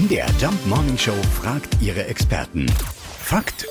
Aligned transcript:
MDR 0.00 0.30
Jump 0.40 0.66
Morning 0.66 0.96
Show 0.96 1.12
fragt 1.42 1.76
ihre 1.82 2.06
Experten. 2.06 2.64
Fakt 3.18 3.66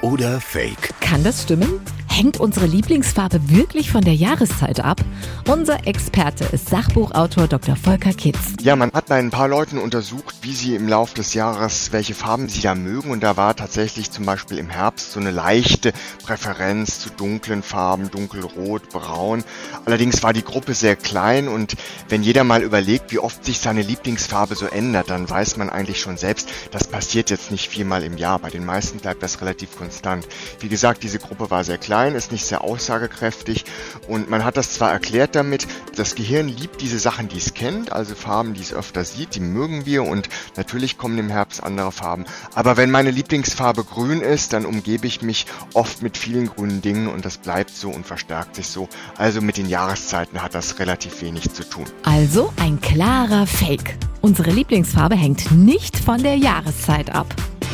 oder 0.00 0.40
Fake? 0.40 0.90
Kann 1.00 1.24
das 1.24 1.42
stimmen? 1.42 1.80
Hängt 2.14 2.38
unsere 2.38 2.66
Lieblingsfarbe 2.66 3.40
wirklich 3.48 3.90
von 3.90 4.02
der 4.02 4.14
Jahreszeit 4.14 4.80
ab? 4.80 5.00
Unser 5.48 5.86
Experte 5.86 6.44
ist 6.44 6.68
Sachbuchautor 6.68 7.48
Dr. 7.48 7.74
Volker 7.74 8.12
Kitz. 8.12 8.38
Ja, 8.60 8.76
man 8.76 8.92
hat 8.92 9.06
bei 9.06 9.16
ein 9.16 9.30
paar 9.30 9.48
Leuten 9.48 9.78
untersucht, 9.78 10.34
wie 10.42 10.52
sie 10.52 10.74
im 10.74 10.88
Laufe 10.88 11.14
des 11.14 11.32
Jahres, 11.32 11.90
welche 11.90 12.12
Farben 12.12 12.50
sie 12.50 12.60
da 12.60 12.74
mögen. 12.74 13.10
Und 13.10 13.22
da 13.22 13.38
war 13.38 13.56
tatsächlich 13.56 14.10
zum 14.10 14.26
Beispiel 14.26 14.58
im 14.58 14.68
Herbst 14.68 15.12
so 15.12 15.20
eine 15.20 15.30
leichte 15.30 15.94
Präferenz 16.22 17.00
zu 17.00 17.08
dunklen 17.08 17.62
Farben, 17.62 18.10
dunkelrot, 18.10 18.90
braun. 18.90 19.42
Allerdings 19.86 20.22
war 20.22 20.34
die 20.34 20.44
Gruppe 20.44 20.74
sehr 20.74 20.96
klein 20.96 21.48
und 21.48 21.76
wenn 22.10 22.22
jeder 22.22 22.44
mal 22.44 22.62
überlegt, 22.62 23.10
wie 23.10 23.20
oft 23.20 23.42
sich 23.42 23.58
seine 23.58 23.80
Lieblingsfarbe 23.80 24.54
so 24.54 24.66
ändert, 24.66 25.08
dann 25.08 25.30
weiß 25.30 25.56
man 25.56 25.70
eigentlich 25.70 26.00
schon 26.00 26.18
selbst, 26.18 26.50
das 26.72 26.86
passiert 26.86 27.30
jetzt 27.30 27.50
nicht 27.50 27.70
viermal 27.70 28.04
im 28.04 28.18
Jahr. 28.18 28.38
Bei 28.38 28.50
den 28.50 28.66
meisten 28.66 28.98
bleibt 28.98 29.22
das 29.22 29.40
relativ 29.40 29.78
konstant. 29.78 30.28
Wie 30.60 30.68
gesagt, 30.68 31.02
diese 31.02 31.18
Gruppe 31.18 31.50
war 31.50 31.64
sehr 31.64 31.78
klein 31.78 32.01
klein, 32.02 32.14
ist 32.16 32.32
nicht 32.32 32.44
sehr 32.44 32.64
aussagekräftig 32.64 33.64
und 34.08 34.28
man 34.28 34.44
hat 34.44 34.56
das 34.56 34.72
zwar 34.72 34.90
erklärt 34.90 35.36
damit, 35.36 35.68
das 35.94 36.16
Gehirn 36.16 36.48
liebt 36.48 36.80
diese 36.80 36.98
Sachen, 36.98 37.28
die 37.28 37.36
es 37.36 37.54
kennt, 37.54 37.92
also 37.92 38.16
Farben, 38.16 38.54
die 38.54 38.60
es 38.60 38.74
öfter 38.74 39.04
sieht, 39.04 39.36
die 39.36 39.40
mögen 39.40 39.86
wir 39.86 40.02
und 40.02 40.28
natürlich 40.56 40.98
kommen 40.98 41.16
im 41.18 41.30
Herbst 41.30 41.62
andere 41.62 41.92
Farben. 41.92 42.24
Aber 42.54 42.76
wenn 42.76 42.90
meine 42.90 43.12
Lieblingsfarbe 43.12 43.84
grün 43.84 44.20
ist, 44.20 44.52
dann 44.52 44.66
umgebe 44.66 45.06
ich 45.06 45.22
mich 45.22 45.46
oft 45.74 46.02
mit 46.02 46.16
vielen 46.16 46.48
grünen 46.48 46.82
Dingen 46.82 47.06
und 47.06 47.24
das 47.24 47.38
bleibt 47.38 47.70
so 47.70 47.90
und 47.90 48.04
verstärkt 48.04 48.56
sich 48.56 48.66
so. 48.66 48.88
Also 49.16 49.40
mit 49.40 49.56
den 49.56 49.68
Jahreszeiten 49.68 50.42
hat 50.42 50.54
das 50.56 50.80
relativ 50.80 51.22
wenig 51.22 51.52
zu 51.52 51.62
tun. 51.68 51.84
Also 52.02 52.52
ein 52.56 52.80
klarer 52.80 53.46
Fake. 53.46 53.96
Unsere 54.22 54.50
Lieblingsfarbe 54.50 55.14
hängt 55.14 55.52
nicht 55.52 55.96
von 55.96 56.20
der 56.20 56.36
Jahreszeit 56.36 57.14
ab. 57.14 57.32